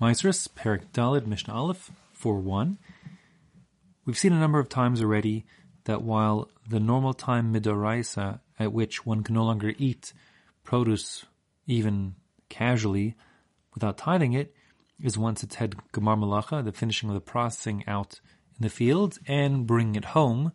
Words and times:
Ma'asros, 0.00 0.48
Perik 0.48 0.90
Dalid, 0.92 1.24
Mishnah 1.24 1.54
Aleph, 1.54 1.92
4 2.14 2.40
1. 2.40 2.78
We've 4.04 4.18
seen 4.18 4.32
a 4.32 4.40
number 4.40 4.58
of 4.58 4.68
times 4.68 5.00
already 5.00 5.46
that 5.84 6.02
while 6.02 6.48
the 6.68 6.80
normal 6.80 7.14
time 7.14 7.54
midoraisa 7.54 8.40
at 8.58 8.72
which 8.72 9.06
one 9.06 9.22
can 9.22 9.36
no 9.36 9.44
longer 9.44 9.72
eat 9.78 10.12
produce 10.64 11.24
even 11.66 12.16
casually 12.48 13.14
without 13.72 13.96
tithing 13.96 14.32
it 14.32 14.52
is 15.00 15.16
once 15.16 15.44
it's 15.44 15.56
had 15.56 15.76
gemar 15.92 16.18
malacha, 16.18 16.64
the 16.64 16.72
finishing 16.72 17.08
of 17.08 17.14
the 17.14 17.20
processing 17.20 17.84
out 17.86 18.20
in 18.58 18.64
the 18.64 18.70
fields 18.70 19.20
and 19.28 19.64
bringing 19.64 19.94
it 19.94 20.06
home 20.06 20.52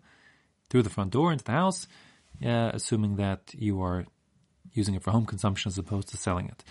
through 0.69 0.83
the 0.83 0.89
front 0.89 1.11
door 1.11 1.31
into 1.31 1.45
the 1.45 1.51
house, 1.51 1.87
uh, 2.45 2.71
assuming 2.73 3.15
that 3.15 3.53
you 3.53 3.81
are 3.81 4.05
using 4.73 4.95
it 4.95 5.03
for 5.03 5.11
home 5.11 5.25
consumption 5.25 5.69
as 5.69 5.77
opposed 5.77 6.09
to 6.09 6.17
selling 6.17 6.47
it. 6.47 6.63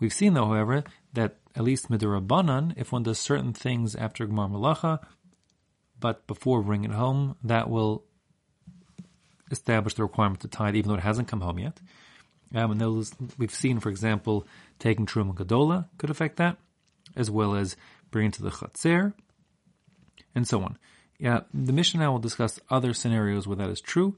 We've 0.00 0.12
seen, 0.12 0.34
though, 0.34 0.46
however, 0.46 0.84
that 1.12 1.36
at 1.54 1.62
least 1.62 1.90
midirabanan, 1.90 2.74
if 2.76 2.90
one 2.90 3.02
does 3.02 3.18
certain 3.18 3.52
things 3.52 3.94
after 3.94 4.26
Gemar 4.26 4.50
Malacha, 4.50 5.00
but 5.98 6.26
before 6.26 6.62
bringing 6.62 6.90
it 6.90 6.96
home, 6.96 7.36
that 7.44 7.68
will 7.68 8.04
establish 9.50 9.94
the 9.94 10.02
requirement 10.02 10.40
to 10.40 10.48
tithe, 10.48 10.74
even 10.74 10.88
though 10.88 10.96
it 10.96 11.02
hasn't 11.02 11.28
come 11.28 11.42
home 11.42 11.58
yet. 11.58 11.80
Um, 12.54 12.72
and 12.72 12.80
those 12.80 13.12
we've 13.38 13.54
seen, 13.54 13.78
for 13.78 13.90
example, 13.90 14.46
taking 14.78 15.06
Truma 15.06 15.34
Gadola 15.34 15.88
could 15.98 16.10
affect 16.10 16.36
that, 16.36 16.56
as 17.14 17.30
well 17.30 17.54
as 17.54 17.76
bringing 18.10 18.32
to 18.32 18.42
the 18.42 18.50
Chatzer, 18.50 19.12
and 20.34 20.48
so 20.48 20.62
on. 20.62 20.78
Yeah, 21.18 21.40
the 21.52 21.72
Mishnah 21.72 22.00
now 22.00 22.12
will 22.12 22.18
discuss 22.18 22.58
other 22.70 22.94
scenarios 22.94 23.46
where 23.46 23.56
that 23.56 23.68
is 23.68 23.80
true. 23.80 24.16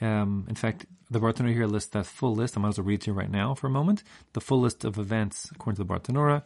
Um, 0.00 0.46
in 0.48 0.54
fact, 0.54 0.86
the 1.10 1.20
Bartanura 1.20 1.52
here 1.52 1.66
lists 1.66 1.90
that 1.90 2.06
full 2.06 2.34
list. 2.34 2.56
I 2.56 2.60
might 2.60 2.70
as 2.70 2.78
well 2.78 2.86
read 2.86 3.02
to 3.02 3.10
you 3.10 3.14
right 3.14 3.30
now 3.30 3.54
for 3.54 3.66
a 3.66 3.70
moment. 3.70 4.02
The 4.32 4.40
full 4.40 4.60
list 4.60 4.84
of 4.84 4.98
events, 4.98 5.50
according 5.54 5.76
to 5.76 5.84
the 5.84 5.94
Bartanura, 5.94 6.42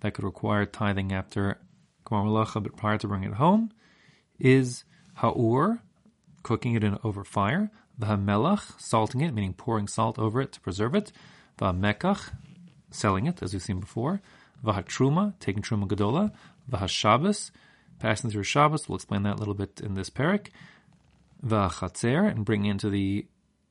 that 0.00 0.14
could 0.14 0.24
require 0.24 0.64
tithing 0.66 1.12
after 1.12 1.58
Gemar 2.06 2.24
Malacha, 2.24 2.62
but 2.62 2.76
prior 2.76 2.98
to 2.98 3.08
bringing 3.08 3.30
it 3.30 3.36
home, 3.36 3.70
is 4.38 4.84
Ha'ur, 5.14 5.80
cooking 6.42 6.74
it 6.74 6.84
in 6.84 6.98
over 7.04 7.24
fire, 7.24 7.70
the 7.98 8.06
V'hamelach, 8.06 8.80
salting 8.80 9.20
it, 9.20 9.34
meaning 9.34 9.52
pouring 9.52 9.88
salt 9.88 10.18
over 10.18 10.40
it 10.40 10.52
to 10.52 10.60
preserve 10.60 10.94
it, 10.94 11.12
the 11.56 11.72
V'hamekach, 11.72 12.32
selling 12.90 13.26
it, 13.26 13.42
as 13.42 13.52
we've 13.52 13.62
seen 13.62 13.80
before, 13.80 14.20
V'hatruma, 14.64 15.34
taking 15.40 15.62
Truma 15.62 15.86
Gadola, 15.86 16.32
V'hashabbos, 16.70 17.50
passing 17.98 18.30
through 18.30 18.44
Shabbos, 18.44 18.88
we'll 18.88 18.96
explain 18.96 19.24
that 19.24 19.36
a 19.36 19.38
little 19.38 19.54
bit 19.54 19.80
in 19.82 19.94
this 19.94 20.10
parak, 20.10 20.48
V'hachatzer, 21.44 22.30
and 22.30 22.44
bring 22.44 22.64
into 22.64 22.90
the 22.90 23.26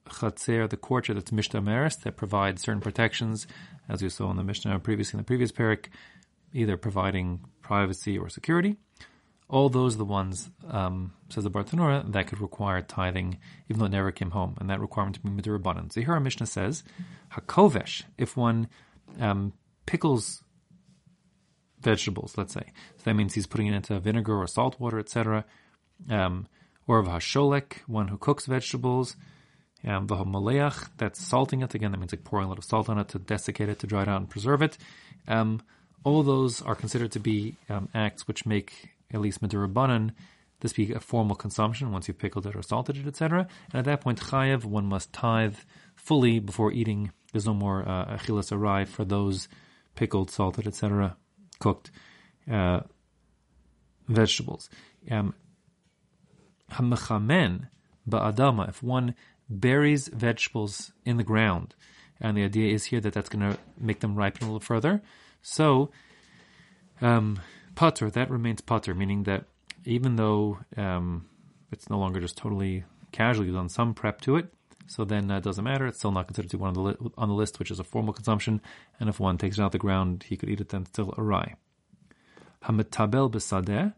Chatzer, 0.10 0.70
the 0.70 0.78
courtyard 0.78 1.18
that's 1.18 1.32
mishtameres, 1.32 2.02
that 2.02 2.18
provides 2.18 2.62
certain 2.62 2.82
protections, 2.82 3.48
as 3.90 4.02
we 4.02 4.10
saw 4.10 4.30
in 4.32 4.38
the 4.38 4.44
Mishnah 4.44 4.80
previously 4.80 5.18
in 5.18 5.20
the 5.20 5.28
previous 5.28 5.52
parak, 5.52 5.88
either 6.54 6.78
providing 6.78 7.42
privacy 7.62 8.18
or 8.18 8.30
security. 8.30 8.78
All 9.50 9.70
those 9.70 9.96
are 9.96 10.00
the 10.00 10.06
ones, 10.06 10.50
um, 10.70 11.14
says 11.30 11.46
the 11.46 11.52
Bartanura, 11.52 12.12
that 12.12 12.28
could 12.28 12.42
require 12.42 12.82
tithing, 12.82 13.38
even 13.70 13.80
though 13.80 13.86
it 13.86 13.92
never 13.92 14.12
came 14.12 14.32
home, 14.32 14.56
and 14.60 14.70
that 14.70 14.82
requirement 14.82 15.16
to 15.16 15.22
be 15.22 15.30
midirabanan. 15.30 15.92
So 15.92 16.02
here 16.02 16.14
our 16.14 16.20
Mishnah 16.20 16.48
says, 16.48 16.84
hakovesh, 17.34 18.04
if 18.18 18.36
one 18.36 18.68
um, 19.20 19.54
pickles 19.86 20.44
vegetables, 21.80 22.38
let's 22.38 22.54
say, 22.54 22.74
so 22.98 23.04
that 23.06 23.14
means 23.14 23.36
he's 23.36 23.48
putting 23.48 23.68
it 23.68 23.74
into 23.74 23.98
vinegar 24.00 24.36
or 24.36 24.48
salt 24.48 24.80
water, 24.80 25.00
etc., 25.00 25.46
um, 26.10 26.48
or 26.88 27.00
of 27.00 27.08
hasholek, 27.08 27.80
one 27.88 28.08
who 28.08 28.18
cooks 28.18 28.46
vegetables, 28.46 29.16
um, 29.86 30.08
v'hamaleach, 30.08 30.90
that's 30.98 31.26
salting 31.26 31.62
it. 31.62 31.76
Again, 31.76 31.92
that 31.92 32.00
means 32.00 32.14
like 32.14 32.24
pouring 32.24 32.46
a 32.46 32.50
lot 32.50 32.58
of 32.58 32.64
salt 32.64 32.90
on 32.90 32.98
it 32.98 33.10
to 33.10 33.20
desiccate 33.20 33.70
it, 33.70 33.80
to 33.80 33.88
dry 33.88 34.04
it 34.04 34.08
out 34.08 34.22
and 34.22 34.30
preserve 34.30 34.62
it. 34.62 34.78
Um, 35.28 35.62
all 36.04 36.24
those 36.24 36.62
are 36.62 36.76
considered 36.76 37.12
to 37.12 37.20
be 37.20 37.56
um, 37.70 37.90
acts 37.94 38.28
which 38.28 38.46
make 38.46 38.90
at 39.14 39.22
least 39.22 39.42
midirabanan 39.42 40.12
this 40.60 40.74
be 40.74 40.94
a 40.94 41.00
formal 41.00 41.36
consumption 41.36 41.92
once 41.92 42.08
you've 42.08 42.18
pickled 42.18 42.48
it 42.48 42.56
or 42.56 42.62
salted 42.62 42.98
it, 42.98 43.08
etc. 43.08 43.48
And 43.72 43.80
at 43.80 43.86
that 43.86 44.02
point, 44.02 44.20
chayev, 44.20 44.66
one 44.66 44.86
must 44.86 45.14
tithe 45.14 45.56
fully 45.96 46.40
before 46.40 46.72
eating. 46.72 47.12
There's 47.32 47.46
no 47.46 47.54
more 47.54 47.88
uh, 47.88 48.06
achilas 48.18 48.52
arai 48.52 48.88
for 48.88 49.06
those 49.06 49.48
pickled, 49.96 50.32
salted, 50.32 50.66
etc., 50.66 51.16
cooked 51.60 51.92
uh, 52.52 52.82
vegetables. 54.08 54.70
Um, 55.12 55.36
Hamachamen 56.72 57.70
ba'adama, 58.10 58.70
if 58.70 58.84
one 58.84 59.16
buries 59.50 60.08
vegetables 60.08 60.92
in 61.06 61.18
the 61.18 61.24
ground, 61.24 61.76
and 62.20 62.36
the 62.36 62.44
idea 62.44 62.74
is 62.74 62.86
here 62.86 63.00
that 63.02 63.14
that's 63.14 63.30
going 63.30 63.52
to 63.52 63.58
make 63.80 64.00
them 64.00 64.16
ripen 64.16 64.44
a 64.44 64.48
little 64.48 64.60
further. 64.60 65.02
So, 65.42 65.92
um, 67.02 67.40
putter, 67.76 68.10
that 68.10 68.30
remains 68.30 68.62
putter, 68.62 68.94
meaning 68.94 69.24
that 69.24 69.46
even 69.86 70.16
though 70.16 70.60
um, 70.76 71.26
it's 71.72 71.90
no 71.90 72.00
longer 72.00 72.20
just 72.20 72.38
totally 72.38 72.84
casually 73.12 73.52
done 73.52 73.70
some 73.70 73.94
prep 73.94 74.20
to 74.22 74.36
it, 74.36 74.52
so 74.88 75.04
then 75.04 75.28
that 75.28 75.44
doesn't 75.44 75.64
matter. 75.64 75.86
It's 75.86 76.00
still 76.00 76.12
not 76.12 76.28
considered 76.28 76.50
to 76.52 76.58
be 76.58 76.62
one 76.62 76.70
on 76.70 76.74
the, 76.74 76.82
li- 76.82 77.12
on 77.18 77.28
the 77.28 77.36
list, 77.36 77.60
which 77.60 77.72
is 77.72 77.80
a 77.80 77.84
formal 77.84 78.14
consumption. 78.14 78.62
And 79.00 79.10
if 79.10 79.20
one 79.20 79.38
takes 79.38 79.58
it 79.58 79.62
out 79.62 79.68
of 79.68 79.72
the 79.74 79.78
ground, 79.78 80.24
he 80.28 80.38
could 80.38 80.50
eat 80.50 80.62
it 80.62 80.70
then 80.70 80.86
still 80.86 81.12
arai. 81.12 81.56
Hamitabel 82.64 83.30
besadeh, 83.30 83.94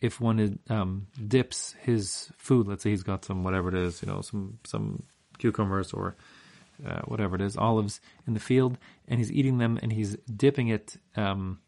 if 0.00 0.20
one 0.20 0.58
um, 0.68 1.06
dips 1.26 1.74
his 1.80 2.30
food, 2.36 2.68
let's 2.68 2.82
say 2.82 2.90
he's 2.90 3.02
got 3.02 3.24
some 3.24 3.44
whatever 3.44 3.68
it 3.68 3.74
is, 3.74 4.02
you 4.02 4.08
know, 4.08 4.20
some 4.20 4.58
some 4.64 5.02
cucumbers 5.38 5.92
or 5.92 6.16
uh, 6.86 7.00
whatever 7.06 7.36
it 7.36 7.42
is, 7.42 7.56
olives 7.56 8.00
in 8.26 8.34
the 8.34 8.40
field, 8.40 8.76
and 9.08 9.18
he's 9.18 9.32
eating 9.32 9.58
them, 9.58 9.78
and 9.82 9.92
he's 9.92 10.16
dipping 10.34 10.68
it 10.68 10.96
um, 11.16 11.60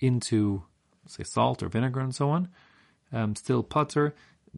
into 0.00 0.62
say 1.06 1.22
salt 1.22 1.62
or 1.62 1.68
vinegar 1.68 2.00
and 2.00 2.14
so 2.14 2.30
on. 2.30 2.48
Um, 3.12 3.36
still 3.36 3.62
putter, 3.62 4.14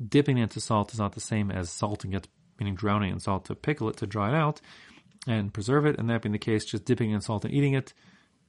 dipping 0.08 0.38
it 0.38 0.44
into 0.44 0.60
salt 0.60 0.92
is 0.92 0.98
not 0.98 1.12
the 1.12 1.20
same 1.20 1.50
as 1.50 1.70
salting 1.70 2.14
it, 2.14 2.26
meaning 2.58 2.74
drowning 2.74 3.12
in 3.12 3.20
salt 3.20 3.44
to 3.46 3.54
pickle 3.54 3.88
it 3.88 3.98
to 3.98 4.06
dry 4.06 4.30
it 4.30 4.34
out 4.34 4.60
and 5.26 5.52
preserve 5.52 5.84
it. 5.86 5.98
And 5.98 6.08
that 6.08 6.22
being 6.22 6.32
the 6.32 6.38
case, 6.38 6.64
just 6.64 6.86
dipping 6.86 7.10
in 7.10 7.20
salt 7.20 7.44
and 7.44 7.54
eating 7.54 7.74
it 7.74 7.92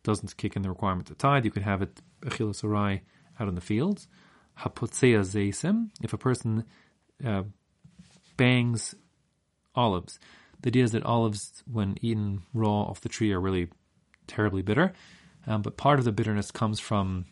doesn't 0.03 0.37
kick 0.37 0.55
in 0.55 0.63
the 0.63 0.69
requirement 0.69 1.07
to 1.07 1.15
tithe. 1.15 1.45
You 1.45 1.51
could 1.51 1.61
have 1.63 1.81
it 1.81 2.01
achilas 2.21 2.63
arai 2.63 3.01
out 3.39 3.47
in 3.47 3.55
the 3.55 3.61
fields 3.61 4.07
hapotzea 4.59 5.21
zeisim, 5.21 5.89
if 6.01 6.13
a 6.13 6.17
person 6.17 6.65
uh, 7.25 7.43
bangs 8.37 8.95
olives. 9.75 10.19
The 10.61 10.69
idea 10.69 10.83
is 10.83 10.91
that 10.91 11.03
olives, 11.03 11.63
when 11.71 11.97
eaten 12.01 12.43
raw 12.53 12.81
off 12.83 13.01
the 13.01 13.09
tree, 13.09 13.31
are 13.33 13.39
really 13.39 13.69
terribly 14.27 14.61
bitter. 14.61 14.93
Um, 15.47 15.61
but 15.61 15.77
part 15.77 15.99
of 15.99 16.05
the 16.05 16.11
bitterness 16.11 16.51
comes 16.51 16.79
from 16.79 17.25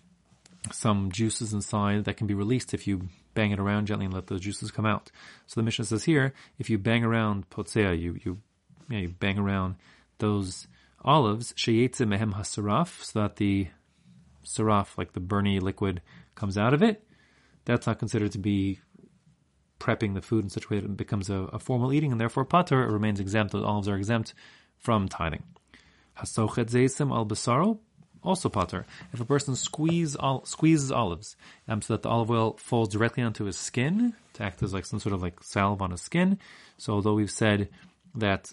some 0.71 1.11
juices 1.11 1.53
inside 1.53 2.05
that 2.05 2.17
can 2.17 2.27
be 2.27 2.33
released 2.33 2.73
if 2.73 2.87
you 2.87 3.07
bang 3.33 3.51
it 3.51 3.59
around 3.59 3.85
gently 3.85 4.05
and 4.05 4.13
let 4.13 4.27
those 4.27 4.41
juices 4.41 4.71
come 4.71 4.85
out. 4.85 5.11
So 5.47 5.59
the 5.59 5.63
Mishnah 5.63 5.85
says 5.85 6.03
here, 6.03 6.33
if 6.57 6.69
you 6.69 6.77
bang 6.77 7.03
around 7.03 7.49
potzea, 7.49 7.99
you 7.99 8.17
you, 8.23 8.39
yeah, 8.89 8.99
you 8.99 9.09
bang 9.09 9.37
around 9.37 9.75
those 10.17 10.67
olives, 11.05 11.53
sheyetze 11.53 12.05
mehem 12.05 12.33
hasaraf, 12.33 13.03
so 13.03 13.21
that 13.21 13.37
the 13.37 13.67
saraf, 14.43 14.97
like 14.97 15.13
the 15.13 15.21
burny 15.21 15.61
liquid, 15.61 16.01
comes 16.35 16.57
out 16.57 16.73
of 16.73 16.81
it 16.81 17.03
that's 17.73 17.87
not 17.87 17.99
considered 17.99 18.31
to 18.31 18.39
be 18.39 18.79
prepping 19.79 20.13
the 20.13 20.21
food 20.21 20.43
in 20.43 20.49
such 20.49 20.65
a 20.65 20.69
way 20.69 20.79
that 20.79 20.85
it 20.85 20.97
becomes 20.97 21.29
a, 21.29 21.35
a 21.53 21.59
formal 21.59 21.93
eating, 21.93 22.11
and 22.11 22.19
therefore 22.19 22.45
pater 22.45 22.87
remains 22.87 23.19
exempt. 23.19 23.51
The 23.51 23.63
olives 23.63 23.87
are 23.87 23.95
exempt 23.95 24.33
from 24.77 25.07
tithing. 25.07 25.43
Hasochet 26.17 26.69
zeisim 26.69 27.11
al 27.11 27.25
basaro, 27.25 27.79
also 28.23 28.49
pater. 28.49 28.85
If 29.13 29.21
a 29.21 29.25
person 29.25 29.55
squeeze 29.55 30.17
squeezes 30.43 30.91
olives 30.91 31.35
um, 31.67 31.81
so 31.81 31.93
that 31.93 32.01
the 32.01 32.09
olive 32.09 32.31
oil 32.31 32.57
falls 32.57 32.89
directly 32.89 33.23
onto 33.23 33.45
his 33.45 33.57
skin 33.57 34.13
to 34.33 34.43
act 34.43 34.63
as 34.63 34.73
like 34.73 34.85
some 34.85 34.99
sort 34.99 35.13
of 35.13 35.21
like 35.21 35.41
salve 35.43 35.81
on 35.81 35.91
his 35.91 36.01
skin. 36.01 36.39
So 36.77 36.93
although 36.93 37.13
we've 37.13 37.31
said 37.31 37.69
that 38.15 38.51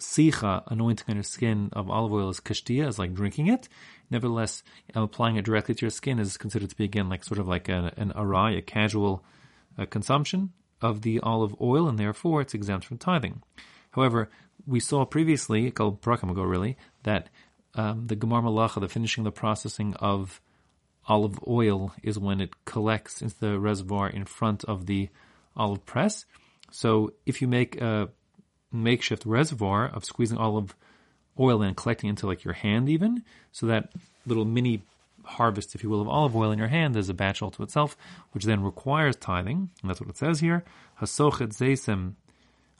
sicha, 0.00 0.62
anointing 0.66 1.06
on 1.08 1.16
your 1.16 1.22
skin 1.22 1.70
of 1.72 1.90
olive 1.90 2.12
oil 2.12 2.28
is 2.28 2.40
kashtia, 2.40 2.86
is 2.86 2.98
like 2.98 3.14
drinking 3.14 3.46
it. 3.48 3.68
Nevertheless, 4.10 4.62
applying 4.94 5.36
it 5.36 5.44
directly 5.44 5.74
to 5.74 5.86
your 5.86 5.90
skin 5.90 6.18
is 6.18 6.36
considered 6.36 6.70
to 6.70 6.76
be 6.76 6.84
again 6.84 7.08
like 7.08 7.24
sort 7.24 7.40
of 7.40 7.48
like 7.48 7.68
a, 7.68 7.92
an 7.96 8.12
arai, 8.14 8.58
a 8.58 8.62
casual 8.62 9.24
uh, 9.78 9.86
consumption 9.86 10.52
of 10.80 11.02
the 11.02 11.20
olive 11.20 11.54
oil, 11.60 11.88
and 11.88 11.98
therefore 11.98 12.40
it's 12.40 12.54
exempt 12.54 12.86
from 12.86 12.98
tithing. 12.98 13.42
However, 13.90 14.28
we 14.66 14.80
saw 14.80 15.04
previously, 15.04 15.66
a 15.66 15.70
couple 15.70 16.30
ago 16.30 16.42
really, 16.42 16.76
that 17.02 17.28
um, 17.74 18.06
the 18.06 18.16
gemar 18.16 18.42
malacha, 18.42 18.80
the 18.80 18.88
finishing 18.88 19.24
the 19.24 19.32
processing 19.32 19.94
of 19.94 20.40
olive 21.08 21.38
oil, 21.46 21.94
is 22.02 22.18
when 22.18 22.40
it 22.40 22.64
collects 22.64 23.22
into 23.22 23.38
the 23.38 23.58
reservoir 23.58 24.08
in 24.08 24.24
front 24.24 24.64
of 24.64 24.86
the 24.86 25.08
olive 25.56 25.84
press. 25.86 26.26
So 26.70 27.14
if 27.24 27.40
you 27.40 27.48
make 27.48 27.80
a 27.80 28.08
makeshift 28.72 29.24
reservoir 29.24 29.86
of 29.86 30.04
squeezing 30.04 30.38
all 30.38 30.56
of 30.56 30.74
oil 31.38 31.62
and 31.62 31.76
collecting 31.76 32.10
into 32.10 32.26
like 32.26 32.44
your 32.44 32.54
hand 32.54 32.88
even. 32.88 33.22
So 33.52 33.66
that 33.66 33.92
little 34.26 34.44
mini 34.44 34.82
harvest, 35.24 35.74
if 35.74 35.82
you 35.82 35.90
will, 35.90 36.00
of 36.00 36.08
olive 36.08 36.36
oil 36.36 36.50
in 36.50 36.58
your 36.58 36.68
hand 36.68 36.96
is 36.96 37.08
a 37.08 37.14
batch 37.14 37.42
all 37.42 37.50
to 37.52 37.62
itself, 37.62 37.96
which 38.32 38.44
then 38.44 38.62
requires 38.62 39.16
tithing. 39.16 39.70
And 39.80 39.90
that's 39.90 40.00
what 40.00 40.10
it 40.10 40.16
says 40.16 40.40
here. 40.40 40.64
Hasochet 41.00 41.56
zeisim 41.56 42.14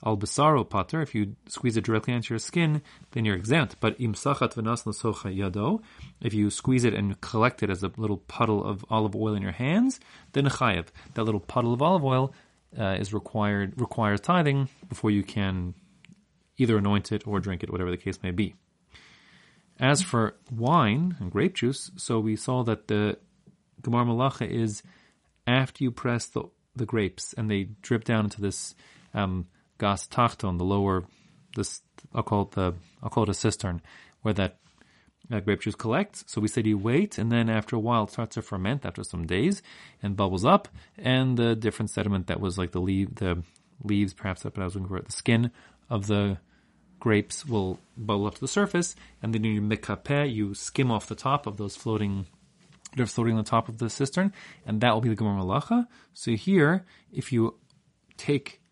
Al 0.05 0.17
basaro 0.19 0.69
pater, 0.69 1.01
if 1.01 1.15
you 1.15 1.37
squeeze 1.49 1.77
it 1.77 1.85
directly 1.85 2.13
onto 2.13 2.35
your 2.35 2.39
skin, 2.39 2.83
then 3.13 3.25
you're 3.25 3.37
exempt. 3.37 3.77
But 3.81 3.99
im 3.99 4.13
sachat 4.13 4.53
v'nas 4.55 4.85
socha 4.85 5.35
yado, 5.35 5.81
if 6.21 6.35
you 6.35 6.51
squeeze 6.51 6.85
it 6.85 6.93
and 6.93 7.19
collect 7.23 7.63
it 7.63 7.71
as 7.71 7.83
a 7.83 7.91
little 7.97 8.19
puddle 8.19 8.63
of 8.63 8.85
olive 8.91 9.17
oil 9.17 9.35
in 9.35 9.43
your 9.43 9.53
hands, 9.53 9.99
then 10.33 10.45
chayev. 10.45 10.89
That 11.15 11.25
little 11.25 11.41
puddle 11.41 11.73
of 11.73 11.81
olive 11.81 12.05
oil 12.05 12.35
uh, 12.79 12.97
is 12.99 13.13
required 13.13 13.81
requires 13.81 14.21
tithing 14.21 14.69
before 14.89 15.11
you 15.11 15.23
can 15.23 15.75
either 16.59 16.79
anoint 16.79 17.13
it 17.13 17.27
or 17.27 17.41
drink 17.41 17.63
it, 17.63 17.71
whatever 17.71 17.91
the 17.91 17.97
case 17.97 18.19
may 18.23 18.31
be. 18.31 18.55
As 19.79 20.01
for 20.01 20.37
wine 20.51 21.17
and 21.21 21.31
grape 21.31 21.55
juice, 21.55 21.91
so 21.97 22.19
we 22.19 22.35
saw 22.37 22.63
that 22.65 22.89
the 22.89 23.19
Gemar 23.83 24.07
Malacha 24.07 24.49
is 24.49 24.83
after 25.47 25.85
you 25.85 25.91
press 25.91 26.27
the, 26.27 26.45
the 26.75 26.87
grapes 26.87 27.35
and 27.35 27.51
they 27.51 27.65
drip 27.83 28.05
down 28.05 28.25
into 28.25 28.41
this 28.41 28.75
um, 29.13 29.47
gas 29.79 30.07
tachton, 30.07 30.59
the 30.59 30.65
lower, 30.65 31.05
this 31.55 31.83
I'll 32.15 32.23
call 32.23 32.43
it 32.43 32.53
the 32.53 32.75
I'll 33.03 33.11
call 33.11 33.25
it 33.25 33.29
a 33.29 33.35
cistern, 33.35 33.83
where 34.23 34.35
that 34.35 34.59
uh, 35.31 35.41
grape 35.41 35.61
juice 35.61 35.75
collects. 35.75 36.25
So 36.27 36.41
we 36.41 36.49
said 36.49 36.67
you 36.67 36.79
wait, 36.79 37.19
and 37.19 37.31
then 37.31 37.49
after 37.49 37.77
a 37.77 37.81
while 37.81 38.05
it 38.05 38.11
starts 38.11 38.35
to 38.35 38.43
ferment 38.43 38.85
after 38.85 39.03
some 39.05 39.27
days 39.27 39.63
and 40.03 40.17
bubbles 40.17 40.45
up, 40.45 40.69
and 40.99 41.37
the 41.37 41.55
different 41.55 41.91
sediment 41.91 42.27
that 42.27 42.41
was 42.41 42.59
like 42.59 42.73
the 42.73 42.81
the 42.81 43.43
leaves, 43.83 44.15
perhaps 44.15 44.43
that 44.43 44.59
I 44.59 44.65
was 44.65 44.75
looking 44.75 44.89
for, 44.89 45.03
the 45.03 45.13
skin 45.13 45.51
of 45.91 46.07
the 46.07 46.39
grapes 46.99 47.45
will 47.45 47.79
bubble 47.97 48.27
up 48.27 48.35
to 48.35 48.41
the 48.41 48.49
surface, 48.49 48.97
and 49.23 49.35
then 49.35 49.45
you 49.45 49.61
mikapeh, 49.61 50.33
you 50.33 50.55
skim 50.55 50.91
off 50.91 51.07
the 51.07 51.15
top 51.15 51.47
of 51.47 51.57
those 51.57 51.77
floating 51.77 52.27
they're 52.97 53.07
floating 53.07 53.35
on 53.35 53.45
the 53.45 53.51
top 53.51 53.69
of 53.69 53.79
the 53.79 53.91
cistern, 53.91 54.33
and 54.65 54.81
that 54.81 54.93
will 54.95 55.03
be 55.03 55.11
the 55.11 55.17
Gemar 55.17 55.39
Malacha. 55.39 55.87
So 56.15 56.33
here, 56.33 56.87
if 57.13 57.31
you 57.31 57.59
take 58.17 58.63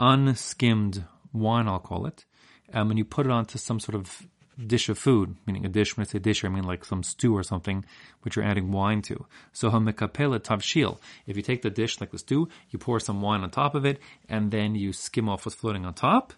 unskimmed 0.00 1.04
wine, 1.34 1.68
I'll 1.68 1.78
call 1.78 2.06
it, 2.06 2.24
um, 2.72 2.90
and 2.90 2.98
you 2.98 3.04
put 3.04 3.26
it 3.26 3.32
onto 3.32 3.58
some 3.58 3.78
sort 3.78 3.94
of 3.94 4.26
dish 4.66 4.88
of 4.88 4.98
food, 4.98 5.36
meaning 5.46 5.64
a 5.64 5.68
dish, 5.68 5.96
when 5.96 6.06
I 6.06 6.08
say 6.08 6.18
dish, 6.18 6.44
I 6.44 6.48
mean 6.48 6.64
like 6.64 6.84
some 6.84 7.02
stew 7.02 7.36
or 7.36 7.42
something, 7.42 7.84
which 8.22 8.36
you're 8.36 8.44
adding 8.44 8.72
wine 8.72 9.02
to. 9.02 9.26
So 9.52 9.70
hamikapela 9.70 10.40
tavshil. 10.40 10.98
If 11.26 11.36
you 11.36 11.42
take 11.42 11.62
the 11.62 11.70
dish 11.70 12.00
like 12.00 12.10
the 12.10 12.18
stew, 12.18 12.48
you 12.70 12.78
pour 12.78 13.00
some 13.00 13.22
wine 13.22 13.42
on 13.42 13.50
top 13.50 13.74
of 13.74 13.84
it, 13.84 13.98
and 14.28 14.50
then 14.50 14.74
you 14.74 14.92
skim 14.92 15.28
off 15.28 15.46
what's 15.46 15.56
floating 15.56 15.84
on 15.84 15.94
top, 15.94 16.32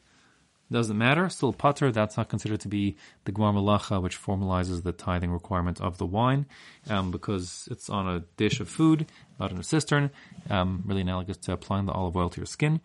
doesn't 0.72 0.96
matter. 0.96 1.28
Still 1.28 1.52
pater. 1.52 1.93
That's 1.93 2.16
not 2.16 2.28
considered 2.28 2.61
to 2.61 2.69
be 2.69 2.96
the 3.25 3.32
Gemar 3.32 4.02
which 4.02 4.20
formalizes 4.20 4.82
the 4.82 4.93
tithing 4.93 5.31
requirement 5.31 5.81
of 5.81 5.99
the 5.99 6.06
wine, 6.06 6.46
um, 6.88 7.10
because 7.10 7.69
it's 7.70 7.90
on 7.90 8.08
a 8.08 8.20
dish 8.37 8.60
of 8.60 8.69
food, 8.69 9.06
not 9.38 9.50
in 9.50 9.58
a 9.58 9.62
cistern. 9.62 10.10
Um, 10.50 10.82
really 10.87 11.02
analogous 11.02 11.37
to 11.38 11.52
applying 11.52 11.87
the 11.87 11.93
olive 11.93 12.17
oil 12.17 12.31
to 12.31 12.40
your 12.40 12.46
skin. 12.46 12.81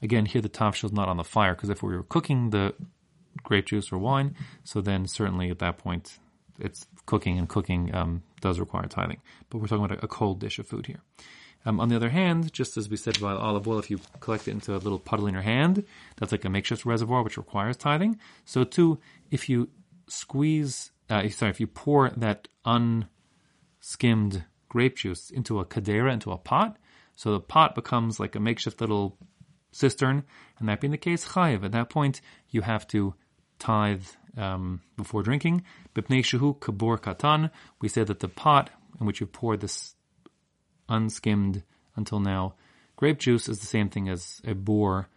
Again, 0.00 0.26
here 0.26 0.42
the 0.42 0.48
tavshil 0.48 0.86
is 0.86 0.92
not 0.92 1.08
on 1.08 1.16
the 1.16 1.24
fire, 1.24 1.54
because 1.54 1.70
if 1.70 1.82
we 1.82 1.94
were 1.94 2.02
cooking 2.02 2.50
the 2.50 2.74
grape 3.44 3.66
juice 3.66 3.92
or 3.92 3.98
wine, 3.98 4.34
so 4.64 4.80
then 4.80 5.06
certainly 5.06 5.50
at 5.50 5.60
that 5.60 5.78
point 5.78 6.18
it's 6.58 6.86
cooking, 7.06 7.38
and 7.38 7.48
cooking 7.48 7.94
um, 7.94 8.22
does 8.40 8.60
require 8.60 8.86
tithing. 8.86 9.20
But 9.50 9.58
we're 9.58 9.68
talking 9.68 9.84
about 9.84 9.98
a, 9.98 10.04
a 10.04 10.08
cold 10.08 10.40
dish 10.40 10.58
of 10.58 10.66
food 10.66 10.86
here. 10.86 11.00
Um, 11.66 11.80
on 11.80 11.88
the 11.88 11.96
other 11.96 12.10
hand, 12.10 12.52
just 12.52 12.76
as 12.76 12.88
we 12.90 12.96
said 12.96 13.16
about 13.16 13.40
olive 13.40 13.66
oil, 13.66 13.78
if 13.78 13.90
you 13.90 13.98
collect 14.20 14.48
it 14.48 14.52
into 14.52 14.74
a 14.74 14.78
little 14.78 14.98
puddle 14.98 15.26
in 15.26 15.34
your 15.34 15.42
hand, 15.42 15.84
that's 16.16 16.32
like 16.32 16.44
a 16.44 16.50
makeshift 16.50 16.84
reservoir 16.84 17.22
which 17.22 17.38
requires 17.38 17.76
tithing. 17.76 18.18
So 18.44 18.64
too, 18.64 18.98
if 19.30 19.48
you 19.48 19.70
squeeze, 20.08 20.90
uh, 21.08 21.28
sorry, 21.30 21.50
if 21.50 21.60
you 21.60 21.66
pour 21.66 22.10
that 22.10 22.48
unskimmed 22.66 24.44
grape 24.68 24.96
juice 24.96 25.30
into 25.30 25.58
a 25.58 25.64
cadera, 25.64 26.12
into 26.12 26.32
a 26.32 26.38
pot, 26.38 26.76
so 27.16 27.32
the 27.32 27.40
pot 27.40 27.74
becomes 27.74 28.20
like 28.20 28.34
a 28.34 28.40
makeshift 28.40 28.80
little 28.80 29.16
cistern, 29.72 30.24
and 30.58 30.68
that 30.68 30.80
being 30.80 30.90
the 30.90 30.98
case, 30.98 31.28
chayiv. 31.28 31.64
At 31.64 31.72
that 31.72 31.88
point, 31.88 32.20
you 32.50 32.60
have 32.60 32.86
to 32.88 33.14
tithe 33.64 34.06
um, 34.36 34.80
before 34.96 35.22
drinking. 35.22 35.62
Bipnei 35.94 36.22
shehu 36.22 36.58
kabor 36.58 36.98
katan. 36.98 37.50
We 37.80 37.88
say 37.88 38.04
that 38.04 38.20
the 38.20 38.28
pot 38.28 38.70
in 39.00 39.06
which 39.06 39.20
you 39.20 39.26
pour 39.26 39.56
this 39.56 39.94
unskimmed 40.88 41.62
until 41.96 42.20
now. 42.20 42.54
Grape 42.96 43.18
juice 43.18 43.48
is 43.48 43.58
the 43.58 43.66
same 43.66 43.88
thing 43.88 44.08
as 44.08 44.40
a 44.46 44.54
bore, 44.54 45.08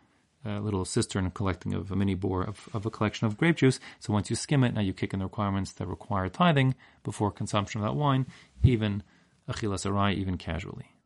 a 0.45 0.59
little 0.59 0.85
cistern 0.85 1.29
collecting 1.31 1.73
of 1.73 1.91
a 1.91 1.95
mini 1.95 2.15
bore 2.15 2.43
of, 2.43 2.69
of 2.73 2.85
a 2.85 2.89
collection 2.89 3.27
of 3.27 3.37
grape 3.37 3.57
juice. 3.57 3.79
So 3.99 4.13
once 4.13 4.29
you 4.29 4.35
skim 4.35 4.63
it, 4.63 4.73
now 4.73 4.81
you 4.81 4.93
kick 4.93 5.13
in 5.13 5.19
the 5.19 5.25
requirements 5.25 5.73
that 5.73 5.87
require 5.87 6.29
tithing 6.29 6.75
before 7.03 7.31
consumption 7.31 7.81
of 7.81 7.87
that 7.87 7.95
wine, 7.95 8.25
even 8.63 9.03
achilas 9.49 9.85
arai, 9.85 10.15
even 10.15 10.37
casually. 10.37 10.96